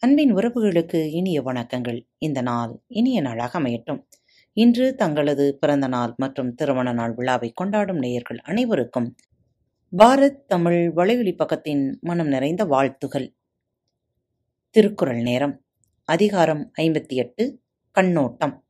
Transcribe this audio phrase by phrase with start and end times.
[0.00, 2.08] அன்பின் உறவுகளுக்கு இனிய வணக்கங்கள்.
[2.18, 4.06] இந்த நாள் இனிய நாளாக அமையட்டும்.
[4.52, 9.14] இன்று தங்களது பிறந்த நாள் மற்றும் திருமண நாள் விழாவை கொண்டாடும் நேயர்கள் அனைவருக்கும்
[9.96, 13.34] பாரத் தமிழ் வலையொலி பக்கத்தின் மனம் நிறைந்த வாழ்த்துகள்.
[14.70, 15.64] திருக்குறள் நேரம்.
[16.04, 17.60] அதிகாரம் ஐம்பத்தி எட்டு.
[17.90, 18.64] கண்ணோட்டம்.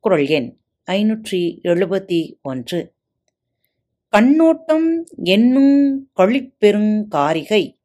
[0.00, 0.58] குறள் எண்
[0.90, 2.94] ஐநூற்றி எழுபத்தி ஒன்று.
[4.08, 7.78] கண்ணோட்டம் என்னும் கழிப்பெருங் காரிகை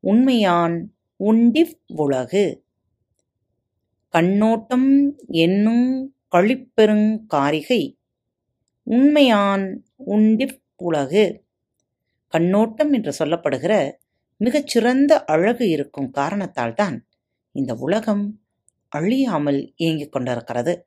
[0.00, 2.64] உண்மையான் உண்டிவ் உலகு.
[4.08, 7.98] கண்ணோட்டம் என்னும் கழிப்பெருங் காரிகை.
[8.90, 11.44] உண்மையான் உண்டிவ் உலகு.
[12.28, 13.92] கண்ணோட்டம் என்று சொல்லப்படுகிற
[14.36, 16.98] மிகச்சிறந்த அழகு இருக்கும் காரணத்தால்தான்
[17.52, 18.40] இந்த உலகம்
[18.88, 20.86] அழியாமல் இயங்கிக் கொண்டிருக்கிறது.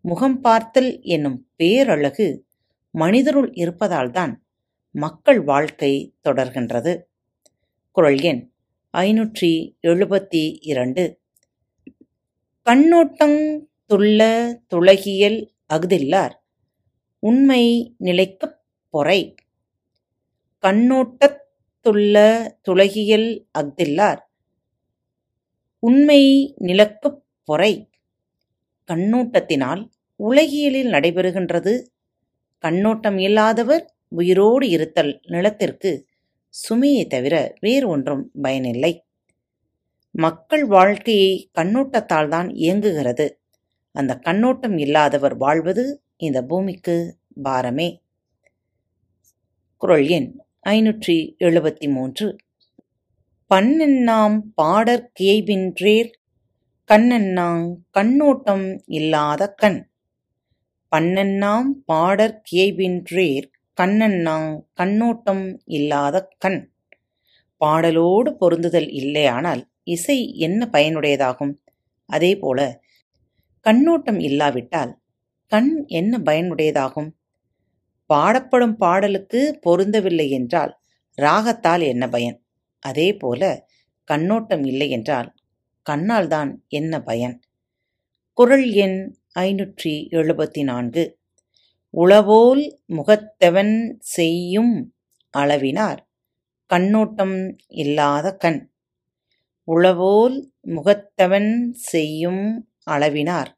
[0.00, 2.46] முகம் பார்த்தல் என்னும் பேரழகு
[2.90, 4.44] மனிதருள் இருப்பதால்தான்
[4.90, 7.02] மக்கள் வாழ்க்கை தொடர்கின்றது.
[7.90, 8.53] குரல் எண்
[8.94, 11.20] ஐநூற்றி எழுபத்தி இரண்டு.
[12.64, 16.32] கண்ணோட்டங் துள்ள துளகியல் அஃதில்லார்
[17.18, 19.34] உண்மை நிலைக்குப் பொறை.
[20.62, 21.38] கண்ணோட்டத்
[21.84, 24.18] துள்ள துளகியல் அஃதில்லார்
[25.78, 27.90] உண்மை நிலக்குப் பொறை.
[28.86, 31.86] கண்ணோட்டத்தினால் உலகியலில் நடைபெறுகின்றது
[32.58, 36.06] கண்ணோட்டம் இல்லாதவர் உயிரோடு இருத்தல் நிலத்திற்கு.
[36.54, 38.92] சுமையை தவிர வேறு ஒன்றும் பயனில்லை.
[40.14, 43.26] மக்கள் வாழ்க்கையை கண்ணோட்டத்தால் தான் இயங்குகிறது.
[43.94, 45.84] அந்த கண்ணோட்டம் இல்லாதவர் வாழ்வது
[46.16, 46.96] இந்த பூமிக்கு
[47.44, 47.88] பாரமே.
[49.76, 50.30] குரல் எண்
[50.68, 52.36] ஐநூற்றி எழுபத்தி மூன்று
[53.50, 56.10] பண்ணென்னாம் பாடற் கியைபின்றேர்
[56.90, 58.66] கண்ணெண்ணாங் கண்ணோட்டம்
[58.98, 59.80] இல்லாத கண்.
[60.92, 63.48] பண்ணெண்ணாம் பாடற் கியைபின்றேர்
[63.80, 66.72] கண்ணன்னாங் கண்ணோட்டம் இல்லாத கண்.
[67.60, 71.52] பாடலோடு பொருந்துதல் இல்லையானால் இசை என்ன பயனுடையதாகும்?
[72.06, 72.80] அதேபோல
[73.60, 74.92] கண்ணோட்டம் இல்லாவிட்டால்
[75.46, 77.10] கண் என்ன பயனுடையதாகும்?
[78.10, 80.72] பாடப்படும் பாடலுக்கு பொருந்தவில்லை என்றால்
[81.18, 82.38] ராகத்தால் என்ன பயன்?
[82.82, 83.42] அதேபோல
[84.04, 85.34] கண்ணோட்டம் இல்லை என்றால்
[85.82, 87.40] கண்ணால் தான் என்ன பயன்?
[88.38, 88.98] குறள் எண்
[89.38, 91.18] ஐநூற்றி எழுபத்தி நான்கு.
[91.96, 94.94] உளவோல் முகத்தெவன் செய்யும்
[95.34, 95.98] அளவினார்.
[96.66, 98.72] கண்ணோட்டம் இல்லாத கண்.
[99.68, 103.48] உளவோல் முகத்தவன் செய்யும் அளவினார்.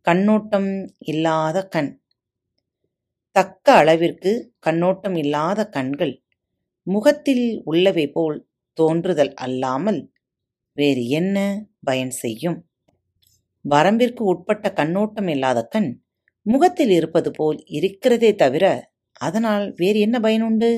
[0.00, 2.02] கண்ணோட்டம் இல்லாத கண்.
[3.30, 6.22] தக்க அளவிற்கு கண்ணோட்டம் இல்லாத கண்கள்.
[6.82, 10.12] முகத்தில் உள்ளவை போல் தோன்றுதல் அல்லாமல்
[10.72, 12.58] வேறு என்ன பயன் செய்யும்?
[13.64, 16.07] வரம்பிற்கு உட்பட்ட கண்ணோட்டம் இல்லாத கண்
[16.48, 18.64] முகத்தில் இருப்பது போல் இருக்கிறதே தவிர
[19.20, 20.70] அதனால் வேறு என்ன பயனுண்டு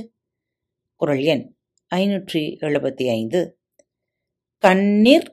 [1.01, 1.45] குறள் எண்
[1.95, 3.41] ஐநூற்றி எழுபத்தி ஐந்து.
[4.63, 5.29] கண்ணீர்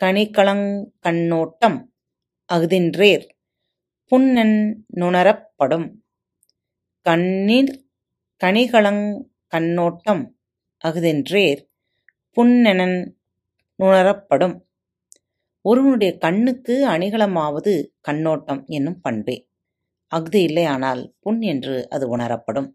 [0.00, 0.68] கனிகளங்
[0.98, 1.78] கண்ணோட்டம்
[2.48, 3.24] அஃதின்றேர்
[4.12, 4.58] புன்னன்
[4.96, 5.86] நுணரப்படும்.
[7.06, 7.72] கண்ணீர்
[8.40, 9.06] கனிகளங்
[9.52, 10.22] கண்ணோட்டம்
[10.84, 11.60] அஃதென்றேர்
[12.36, 12.98] புன்னெனன்
[13.78, 14.56] நுணரப்படும்.
[15.64, 19.36] ஒருவனுடைய கண்ணுக்கு அணிகலமாவது கண்ணோட்டம் என்னும் பண்பே.
[20.14, 22.70] அஃது இல்லையானால் புண் என்று அது உணரப்படும்.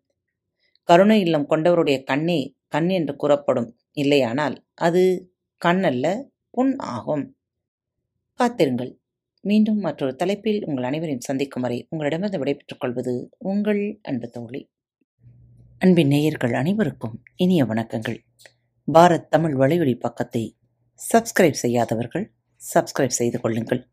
[0.83, 3.77] கருணை இல்லம் கொண்டவருடைய கண்ணே கண் என்று கூறப்படும்.
[3.93, 5.33] இல்லையானால் அது
[5.65, 7.37] கண்ணல்ல புண் ஆகும்.
[8.33, 8.99] காத்திருங்கள்.
[9.41, 14.71] மீண்டும் மற்றொரு தலைப்பில் உங்கள் அனைவரையும் சந்திக்கும் வரை உங்களிடமிருந்து விடைபெற்றுக் கொள்வது உங்கள் அன்பு தோழி.
[15.79, 18.17] அன்பின் நேயர்கள் அனைவருக்கும் இனிய வணக்கங்கள்.
[18.93, 20.57] பாரத் தமிழ் வலையொலி பக்கத்தை
[21.13, 22.33] சப்ஸ்கிரைப் செய்யாதவர்கள்
[22.73, 23.87] சப்ஸ்கிரைப் செய்து கொள்ளுங்கள்.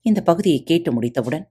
[0.00, 1.50] இந்த பகுதியை கேட்டு முடித்தவுடன்